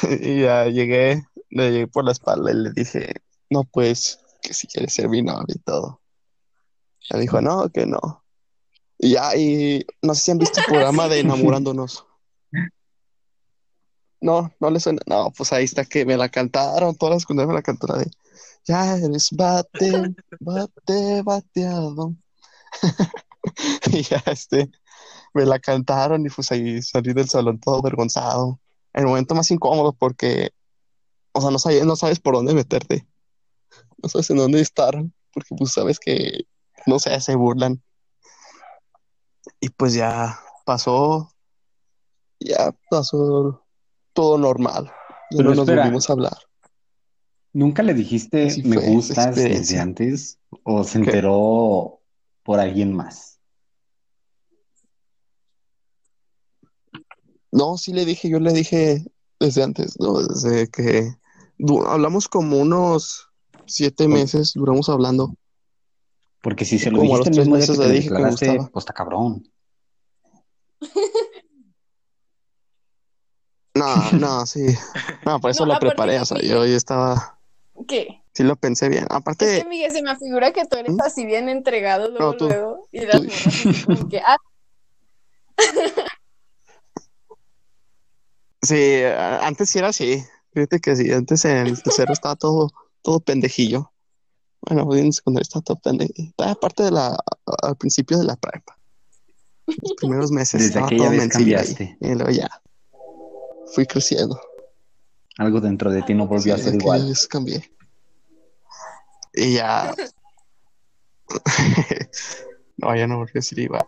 Y 0.20 0.42
ya 0.42 0.66
llegué, 0.66 1.22
le 1.50 1.70
llegué 1.70 1.86
por 1.86 2.04
la 2.04 2.12
espalda 2.12 2.50
y 2.50 2.54
le 2.54 2.72
dije, 2.72 3.14
no, 3.50 3.64
pues, 3.64 4.20
que 4.42 4.54
si 4.54 4.66
quieres 4.66 4.94
ser 4.94 5.08
mi 5.08 5.22
novia 5.22 5.54
y 5.54 5.58
todo. 5.58 6.00
Me 7.12 7.20
dijo, 7.20 7.40
no, 7.40 7.68
que 7.68 7.86
no. 7.86 8.24
Y 8.98 9.10
ya, 9.12 9.36
y 9.36 9.84
no 10.02 10.14
sé 10.14 10.20
si 10.22 10.30
han 10.30 10.38
visto 10.38 10.60
el 10.60 10.66
programa 10.66 11.08
de 11.08 11.20
Enamorándonos. 11.20 12.06
No, 14.24 14.54
no 14.60 14.70
le 14.70 14.78
suena. 14.78 15.00
No, 15.06 15.32
pues 15.36 15.52
ahí 15.52 15.64
está 15.64 15.84
que 15.84 16.06
me 16.06 16.16
la 16.16 16.28
cantaron, 16.28 16.94
todas 16.94 17.16
las 17.16 17.22
secundarias 17.22 17.48
me 17.48 17.54
la 17.54 17.62
cantaron 17.62 18.04
de, 18.04 18.10
ya 18.64 18.96
eres 18.96 19.30
bate, 19.32 20.14
bate, 20.40 21.22
bateado. 21.22 22.14
Y 23.90 24.02
ya, 24.02 24.22
este, 24.26 24.70
me 25.34 25.44
la 25.44 25.58
cantaron 25.58 26.24
y 26.24 26.28
pues 26.30 26.52
ahí 26.52 26.80
salí 26.80 27.12
del 27.12 27.28
salón 27.28 27.58
todo 27.58 27.78
avergonzado. 27.78 28.60
El 28.92 29.06
momento 29.06 29.34
más 29.34 29.50
incómodo 29.50 29.92
porque, 29.92 30.50
o 31.32 31.40
sea, 31.40 31.50
no 31.50 31.58
sabes, 31.58 31.84
no 31.84 31.96
sabes 31.96 32.20
por 32.20 32.34
dónde 32.34 32.54
meterte. 32.54 33.06
No 34.02 34.08
sabes 34.08 34.28
en 34.30 34.36
dónde 34.36 34.60
estar, 34.60 34.94
porque 35.32 35.54
pues 35.56 35.72
sabes 35.72 35.98
que, 35.98 36.46
no 36.86 36.98
sé, 36.98 37.18
se 37.20 37.34
burlan. 37.34 37.82
Y 39.60 39.70
pues 39.70 39.94
ya 39.94 40.38
pasó, 40.64 41.32
ya 42.40 42.74
pasó 42.90 43.64
todo 44.12 44.38
normal. 44.38 44.86
Ya 45.30 45.38
Pero 45.38 45.50
no 45.50 45.54
nos 45.56 45.64
espera. 45.64 45.82
volvimos 45.82 46.10
a 46.10 46.12
hablar. 46.12 46.38
¿Nunca 47.54 47.82
le 47.82 47.94
dijiste 47.94 48.62
me 48.64 48.76
gustas 48.76 49.34
desde 49.36 49.78
antes 49.78 50.38
o 50.64 50.84
se 50.84 51.00
¿Qué? 51.00 51.04
enteró 51.04 52.00
por 52.42 52.60
alguien 52.60 52.94
más? 52.94 53.31
No, 57.52 57.76
sí 57.76 57.92
le 57.92 58.04
dije, 58.04 58.28
yo 58.28 58.40
le 58.40 58.52
dije 58.52 59.04
desde 59.38 59.62
antes, 59.62 60.00
¿no? 60.00 60.20
Desde 60.22 60.68
que 60.70 61.14
du- 61.58 61.84
hablamos 61.84 62.26
como 62.28 62.58
unos 62.58 63.28
siete 63.66 64.08
meses, 64.08 64.52
duramos 64.54 64.88
hablando. 64.88 65.34
Porque 66.42 66.64
si 66.64 66.78
se 66.78 66.90
lo 66.90 66.98
Como 66.98 67.14
a 67.14 67.18
dijiste 67.18 67.30
los 67.30 67.38
mismo 67.38 67.56
tres 67.56 67.66
día 67.66 67.66
que 67.66 67.72
meses 67.72 67.78
te 67.78 67.88
le 67.88 67.94
dije 67.94 68.08
que 68.08 68.22
me 68.22 68.30
gustaba. 68.30 68.70
pues 68.72 68.82
está 68.82 68.92
cabrón. 68.94 69.42
No, 73.74 74.12
no, 74.12 74.46
sí. 74.46 74.60
No, 75.24 75.38
por 75.38 75.50
eso 75.52 75.62
No, 75.62 75.68
lo 75.68 75.74
aparte 75.74 75.94
preparé, 75.94 76.14
que 76.14 76.20
o 76.20 76.24
sea, 76.24 76.40
yo 76.40 76.66
ya 76.66 76.76
estaba, 76.76 77.38
¿Qué? 77.86 78.22
sí 78.34 78.42
lo 78.42 78.56
pensé 78.56 78.88
bien. 78.88 79.04
Es 79.04 79.08
que, 79.08 79.14
Aparte, 79.14 79.64
Miguel, 79.68 79.92
se 79.92 80.02
me 80.02 80.16
figura 80.16 80.52
que 80.52 80.64
tú 80.66 80.76
eres 80.78 80.94
¿Mm? 80.94 81.00
así 81.00 81.24
bien 81.24 81.48
entregado 81.48 82.08
luego, 82.10 82.32
No, 82.32 82.36
tú- 82.36 82.48
luego, 82.48 82.88
y 82.90 83.06
las 83.06 83.20
tú- 83.22 83.28
morras 83.28 83.86
como 83.86 84.08
que, 84.08 84.18
ah, 84.18 84.36
sí, 88.62 89.02
antes 89.40 89.70
sí 89.70 89.78
era 89.78 89.88
así. 89.88 90.24
Fíjate 90.52 90.80
que 90.80 90.96
sí, 90.96 91.12
antes 91.12 91.44
en 91.44 91.66
el 91.66 91.82
tercero 91.82 92.12
estaba 92.12 92.36
todo, 92.36 92.70
todo 93.02 93.20
pendejillo. 93.20 93.92
Bueno, 94.60 94.94
en 94.94 95.06
el 95.06 95.12
secundario 95.12 95.42
estaba 95.42 95.62
todo 95.62 95.80
pendejillo. 95.80 96.30
Estaba 96.30 96.52
aparte 96.52 96.82
de 96.84 96.90
la, 96.90 97.18
al 97.62 97.76
principio 97.76 98.18
de 98.18 98.24
la 98.24 98.36
prepa. 98.36 98.78
Los 99.66 99.94
primeros 99.96 100.30
meses 100.30 100.60
Desde 100.60 100.78
estaba 100.80 100.88
todo 100.88 101.10
vez 101.10 101.18
mencillo 101.18 101.58
ahí. 101.58 101.64
cambiaste. 101.66 101.96
Y 102.00 102.14
luego 102.14 102.30
ya 102.30 102.48
fui 103.74 103.86
creciendo. 103.86 104.40
Algo 105.38 105.60
dentro 105.60 105.90
de 105.90 106.02
ti 106.02 106.14
no 106.14 106.26
volvió 106.26 106.54
a 106.54 106.58
ser 106.58 106.74
igual. 106.74 107.12
cambié. 107.28 107.72
Y 109.34 109.54
ya. 109.54 109.94
No, 112.78 112.96
ya 112.96 113.06
no 113.06 113.18
volvió 113.18 113.38
a 113.38 113.42
ser 113.42 113.60
igual. 113.60 113.86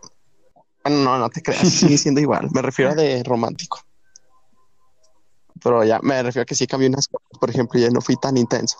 Bueno, 0.83 1.03
no, 1.03 1.17
no 1.19 1.29
te 1.29 1.41
creas, 1.41 1.67
sigue 1.67 1.97
siendo 1.97 2.21
igual. 2.21 2.47
Me 2.51 2.61
refiero 2.61 2.91
a 2.91 2.95
de 2.95 3.23
romántico. 3.23 3.84
Pero 5.63 5.83
ya 5.83 5.99
me 6.01 6.21
refiero 6.21 6.43
a 6.43 6.45
que 6.45 6.55
sí 6.55 6.67
cambié 6.67 6.89
unas 6.89 7.07
cosas. 7.07 7.27
Por 7.39 7.49
ejemplo, 7.49 7.79
ya 7.79 7.89
no 7.89 8.01
fui 8.01 8.15
tan 8.17 8.37
intenso. 8.37 8.77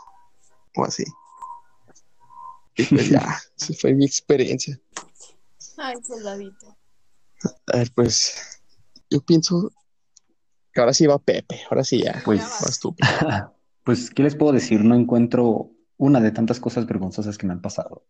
O 0.76 0.84
así. 0.84 1.06
Y 2.76 2.84
pues 2.86 3.10
ya, 3.10 3.38
esa 3.58 3.74
fue 3.80 3.94
mi 3.94 4.06
experiencia. 4.06 4.80
ay, 5.78 5.96
soldadito. 6.06 6.76
A 7.74 7.78
ver, 7.78 7.92
pues 7.94 8.62
yo 9.10 9.22
pienso 9.22 9.72
que 10.74 10.82
ahora 10.82 10.94
sí 10.94 11.08
va 11.08 11.18
Pepe. 11.20 11.62
Ahora 11.70 11.84
sí 11.84 12.04
ya. 12.04 12.22
Pues, 12.26 12.42
Vas 12.42 12.80
tú. 12.82 12.96
pues, 13.84 14.10
¿qué 14.10 14.24
les 14.24 14.36
puedo 14.36 14.52
decir? 14.52 14.84
No 14.84 14.96
encuentro 14.96 15.72
una 15.98 16.20
de 16.20 16.32
tantas 16.32 16.60
cosas 16.60 16.86
vergonzosas 16.86 17.38
que 17.38 17.48
me 17.48 17.54
han 17.54 17.62
pasado. 17.62 18.04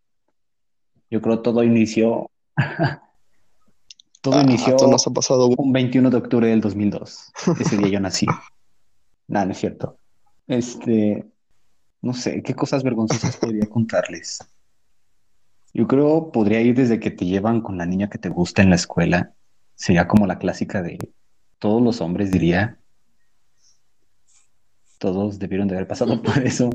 Yo 1.11 1.21
creo 1.21 1.41
todo 1.41 1.63
inició, 1.63 2.31
todo 4.21 4.39
Ah, 4.39 4.41
inició 4.41 4.75
nos 4.89 5.05
ha 5.05 5.11
pasado 5.11 5.47
un 5.55 5.71
21 5.71 6.09
de 6.09 6.17
octubre 6.17 6.47
del 6.47 6.61
2002. 6.61 7.31
Ese 7.59 7.77
día 7.77 7.89
yo 7.89 7.99
nací. 7.99 8.25
Nada, 9.27 9.45
no 9.45 9.51
es 9.51 9.57
cierto. 9.57 9.97
Este, 10.47 11.25
no 12.01 12.13
sé, 12.13 12.43
¿qué 12.43 12.53
cosas 12.53 12.83
vergonzosas 12.83 13.37
podría 13.37 13.67
contarles? 13.67 14.39
Yo 15.73 15.87
creo 15.87 16.31
podría 16.31 16.61
ir 16.61 16.75
desde 16.75 16.99
que 16.99 17.11
te 17.11 17.25
llevan 17.25 17.61
con 17.61 17.77
la 17.77 17.85
niña 17.85 18.09
que 18.09 18.17
te 18.17 18.29
gusta 18.29 18.61
en 18.61 18.69
la 18.69 18.75
escuela. 18.75 19.33
Sería 19.75 20.07
como 20.07 20.25
la 20.25 20.37
clásica 20.37 20.81
de 20.81 20.97
todos 21.59 21.81
los 21.81 21.99
hombres, 22.01 22.31
diría. 22.31 22.79
Todos 24.99 25.37
debieron 25.39 25.67
de 25.67 25.75
haber 25.75 25.87
pasado 25.87 26.21
por 26.23 26.37
eso. 26.39 26.69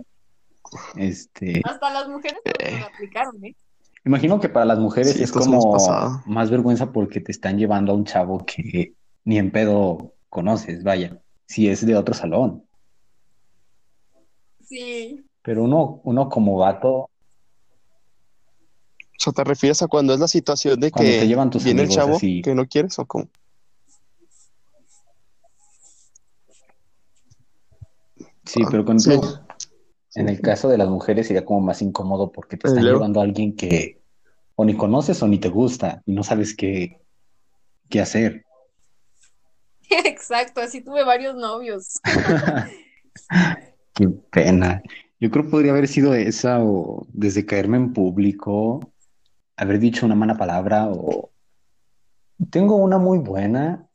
Este, 0.96 1.62
Hasta 1.64 1.90
las 1.90 2.08
mujeres 2.08 2.40
también 2.44 2.80
lo 2.80 2.86
aplicaron, 2.86 3.44
¿eh? 3.44 3.56
imagino 4.04 4.40
que 4.40 4.48
para 4.48 4.64
las 4.64 4.78
mujeres 4.78 5.14
Sí, 5.14 5.22
es 5.22 5.30
hemos 5.30 5.46
como 5.46 6.22
más 6.26 6.50
vergüenza 6.50 6.92
porque 6.92 7.20
te 7.20 7.32
están 7.32 7.58
llevando 7.58 7.92
a 7.92 7.94
un 7.94 8.04
chavo 8.04 8.44
que 8.44 8.94
ni 9.24 9.38
en 9.38 9.50
pedo 9.50 10.14
conoces, 10.28 10.82
vaya, 10.84 11.20
si 11.50 11.68
es 11.68 11.84
de 11.84 11.96
otro 11.96 12.14
salón. 12.14 12.64
Sí. 14.64 15.26
Pero 15.42 15.64
uno, 15.64 16.00
uno 16.04 16.28
como 16.28 16.56
vato, 16.56 16.88
O 16.92 17.08
sea, 19.22 19.32
¿te 19.32 19.42
refieres 19.42 19.82
a 19.82 19.88
cuando 19.88 20.14
es 20.14 20.20
la 20.20 20.28
situación 20.28 20.78
de 20.78 20.92
Cuando 20.92 21.10
que 21.10 21.18
te 21.18 21.26
llevan 21.26 21.50
tus 21.50 21.64
viene 21.64 21.82
el 21.82 21.88
amigos 21.88 22.04
chavo 22.04 22.16
así. 22.16 22.40
que 22.40 22.54
no 22.54 22.66
quieres 22.66 22.96
o 23.00 23.04
cómo? 23.04 23.28
sí, 28.44 28.62
Ah, 28.64 28.68
pero 28.70 28.84
con 28.84 29.00
sí. 29.00 29.10
en 30.14 30.28
el 30.28 30.40
caso 30.40 30.68
de 30.68 30.78
las 30.78 30.88
mujeres 30.88 31.26
sería 31.26 31.44
como 31.44 31.60
más 31.60 31.82
incómodo 31.82 32.30
porque 32.30 32.56
te 32.56 32.68
¿Y 32.68 32.70
están 32.70 32.84
llevando 32.84 33.20
a 33.20 33.24
alguien 33.24 33.56
que 33.56 34.00
o 34.54 34.64
ni 34.64 34.76
conoces 34.76 35.20
o 35.22 35.28
ni 35.28 35.38
te 35.38 35.48
gusta 35.48 36.02
y 36.06 36.12
no 36.12 36.22
sabes 36.22 36.54
qué, 36.56 37.00
qué 37.88 38.00
hacer. 38.00 38.44
Exacto, 40.30 40.60
así 40.60 40.80
tuve 40.80 41.02
varios 41.02 41.34
novios. 41.34 41.98
Qué 43.94 44.08
pena. 44.30 44.80
Yo 45.18 45.28
creo 45.28 45.44
que 45.44 45.50
podría 45.50 45.72
haber 45.72 45.88
sido 45.88 46.14
esa 46.14 46.62
o 46.62 47.04
desde 47.12 47.44
caerme 47.44 47.78
en 47.78 47.92
público, 47.92 48.92
haber 49.56 49.80
dicho 49.80 50.06
una 50.06 50.14
mala 50.14 50.36
palabra 50.36 50.88
o... 50.88 51.32
Tengo 52.50 52.76
una 52.76 52.98
muy 52.98 53.18
buena, 53.18 53.88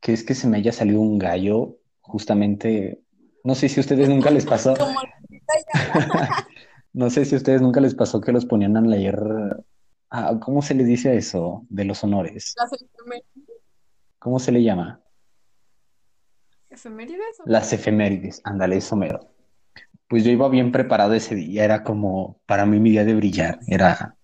que 0.00 0.14
es 0.14 0.24
que 0.24 0.34
se 0.34 0.48
me 0.48 0.56
haya 0.56 0.72
salido 0.72 0.98
un 0.98 1.18
gallo, 1.18 1.76
justamente, 2.00 3.02
no 3.44 3.54
sé 3.54 3.68
si 3.68 3.78
a 3.78 3.82
ustedes 3.82 4.08
nunca 4.08 4.30
les 4.30 4.46
pasó, 4.46 4.74
no 6.94 7.10
sé 7.10 7.26
si 7.26 7.34
a 7.34 7.38
ustedes 7.38 7.60
nunca 7.60 7.82
les 7.82 7.94
pasó 7.94 8.22
que 8.22 8.32
los 8.32 8.46
ponían 8.46 8.78
a 8.78 8.80
leer, 8.80 9.20
ah, 10.08 10.38
¿cómo 10.40 10.62
se 10.62 10.74
les 10.74 10.86
dice 10.86 11.10
a 11.10 11.12
eso? 11.12 11.66
De 11.68 11.84
los 11.84 12.02
honores. 12.02 12.54
¿Cómo 14.18 14.38
se 14.38 14.52
le 14.52 14.62
llama? 14.62 15.01
¿Efemérides? 16.72 17.40
o- 17.40 17.42
Las 17.46 17.72
efemérides, 17.72 18.40
ándale, 18.44 18.76
eso 18.78 18.96
mero. 18.96 19.20
pues 20.08 20.24
yo 20.24 20.30
iba 20.30 20.48
bien 20.48 20.72
preparado 20.72 21.14
ese 21.14 21.34
día, 21.34 21.64
era 21.64 21.82
como 21.84 22.38
para 22.46 22.66
mí 22.66 22.78
mi 22.80 22.90
día 22.90 23.04
de 23.04 23.14
brillar, 23.14 23.60
era 23.66 24.16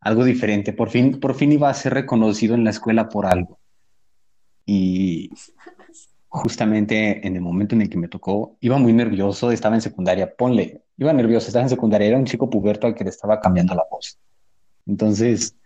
algo 0.00 0.24
diferente, 0.24 0.72
por 0.72 0.90
fin, 0.90 1.20
por 1.20 1.34
fin 1.34 1.52
iba 1.52 1.68
a 1.70 1.74
ser 1.74 1.94
reconocido 1.94 2.54
en 2.54 2.64
la 2.64 2.70
escuela 2.70 3.08
por 3.08 3.26
algo. 3.26 3.58
Y 4.66 5.30
justamente 6.28 7.26
en 7.26 7.36
el 7.36 7.42
momento 7.42 7.74
en 7.74 7.82
el 7.82 7.90
que 7.90 7.98
me 7.98 8.08
tocó, 8.08 8.56
iba 8.60 8.78
muy 8.78 8.92
nervioso, 8.92 9.50
estaba 9.52 9.74
en 9.76 9.82
secundaria, 9.82 10.34
ponle, 10.36 10.82
iba 10.96 11.12
nervioso, 11.12 11.48
estaba 11.48 11.64
en 11.64 11.70
secundaria, 11.70 12.08
era 12.08 12.18
un 12.18 12.24
chico 12.26 12.48
puberto 12.50 12.86
al 12.86 12.94
que 12.94 13.04
le 13.04 13.10
estaba 13.10 13.40
cambiando 13.40 13.74
la 13.74 13.84
voz. 13.90 14.18
Entonces, 14.86 15.56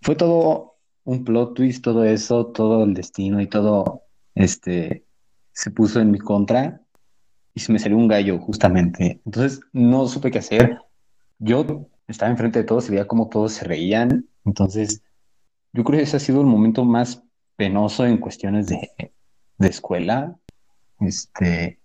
fue 0.00 0.16
todo 0.16 0.76
un 1.04 1.24
plot 1.24 1.54
twist, 1.54 1.82
todo 1.82 2.04
eso, 2.04 2.46
todo 2.46 2.84
el 2.84 2.94
destino 2.94 3.40
y 3.40 3.48
todo, 3.48 4.02
este, 4.34 5.04
se 5.52 5.70
puso 5.70 6.00
en 6.00 6.10
mi 6.10 6.18
contra 6.18 6.80
y 7.54 7.60
se 7.60 7.72
me 7.72 7.78
salió 7.78 7.96
un 7.96 8.08
gallo 8.08 8.38
justamente. 8.38 9.20
Entonces, 9.24 9.60
no 9.72 10.06
supe 10.06 10.30
qué 10.30 10.38
hacer. 10.38 10.78
Yo 11.38 11.88
estaba 12.08 12.30
enfrente 12.30 12.60
de 12.60 12.64
todos 12.64 12.88
y 12.88 12.92
veía 12.92 13.06
cómo 13.06 13.28
todos 13.28 13.52
se 13.52 13.64
reían. 13.64 14.26
Entonces, 14.44 15.02
yo 15.72 15.84
creo 15.84 15.98
que 15.98 16.04
ese 16.04 16.16
ha 16.16 16.20
sido 16.20 16.40
el 16.40 16.46
momento 16.46 16.84
más 16.84 17.22
penoso 17.56 18.06
en 18.06 18.18
cuestiones 18.18 18.66
de, 18.68 18.90
de 19.58 19.68
escuela. 19.68 20.36
Este, 21.00 21.80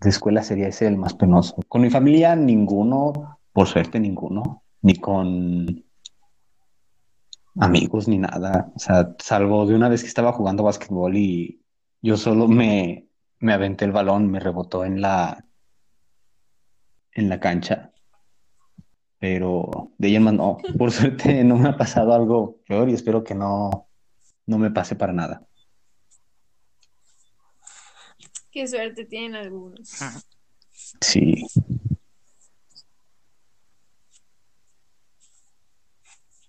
de 0.00 0.08
escuela 0.08 0.42
sería 0.42 0.68
ese 0.68 0.86
el 0.86 0.96
más 0.96 1.14
penoso. 1.14 1.56
Con 1.68 1.82
mi 1.82 1.90
familia, 1.90 2.34
ninguno, 2.36 3.38
por 3.52 3.66
suerte, 3.66 4.00
ninguno, 4.00 4.62
ni 4.82 4.96
con 4.96 5.84
amigos 7.56 8.08
ni 8.08 8.18
nada. 8.18 8.72
O 8.74 8.78
sea, 8.78 9.14
salvo 9.18 9.66
de 9.66 9.74
una 9.74 9.88
vez 9.88 10.02
que 10.02 10.08
estaba 10.08 10.32
jugando 10.32 10.62
básquetbol 10.62 11.16
y 11.16 11.59
yo 12.02 12.16
solo 12.16 12.48
me, 12.48 13.08
me 13.38 13.52
aventé 13.52 13.84
el 13.84 13.92
balón, 13.92 14.30
me 14.30 14.40
rebotó 14.40 14.84
en 14.84 15.00
la 15.00 15.44
en 17.12 17.28
la 17.28 17.40
cancha. 17.40 17.92
Pero 19.18 19.92
de 19.98 20.08
ella 20.08 20.20
más 20.20 20.34
no. 20.34 20.58
Por 20.78 20.90
suerte 20.92 21.44
no 21.44 21.56
me 21.56 21.68
ha 21.68 21.76
pasado 21.76 22.14
algo 22.14 22.58
peor 22.66 22.88
y 22.88 22.94
espero 22.94 23.22
que 23.22 23.34
no, 23.34 23.88
no 24.46 24.58
me 24.58 24.70
pase 24.70 24.96
para 24.96 25.12
nada. 25.12 25.46
Qué 28.50 28.66
suerte 28.66 29.04
tienen 29.04 29.36
algunos. 29.36 29.90
Sí. 31.00 31.46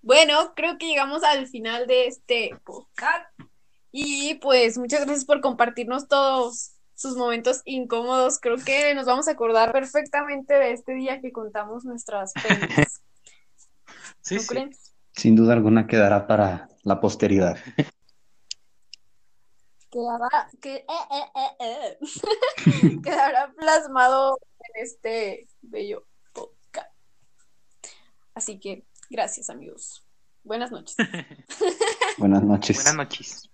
Bueno, 0.02 0.54
creo 0.56 0.80
que 0.80 0.88
llegamos 0.88 1.24
al 1.24 1.46
final 1.46 1.86
de 1.86 2.08
este 2.08 2.50
podcast. 2.66 3.28
Y 3.92 4.36
pues 4.36 4.78
muchas 4.78 5.02
gracias 5.02 5.26
por 5.26 5.42
compartirnos 5.42 6.08
todos 6.08 6.72
sus 6.96 7.16
momentos 7.16 7.62
incómodos. 7.66 8.40
Creo 8.40 8.58
que 8.58 8.94
nos 8.96 9.06
vamos 9.06 9.28
a 9.28 9.32
acordar 9.32 9.72
perfectamente 9.72 10.54
de 10.54 10.72
este 10.72 10.94
día 10.94 11.20
que 11.20 11.32
contamos 11.32 11.86
nuestras 11.86 12.34
penas. 12.34 13.02
Sí, 14.24 14.36
¿No 14.36 14.42
sí. 14.42 14.48
creen? 14.48 14.72
Sin 15.14 15.36
duda 15.36 15.54
alguna 15.54 15.88
quedará 15.88 16.28
para 16.28 16.70
la 16.84 17.02
posteridad. 17.02 17.58
Quedará, 19.90 20.50
que, 20.62 20.76
eh, 20.76 20.86
eh, 20.88 21.26
eh, 21.60 21.98
eh. 22.00 23.02
quedará 23.04 23.52
plasmado 23.58 24.40
en 24.60 24.84
este 24.84 25.48
bello 25.62 26.06
podcast. 26.34 26.92
Así 28.36 28.60
que 28.60 28.86
gracias 29.10 29.50
amigos. 29.50 30.06
Buenas 30.44 30.72
noches. 30.72 30.96
Buenas 32.18 32.44
noches. 32.44 32.78
Buenas 32.78 32.96
noches. 32.96 33.51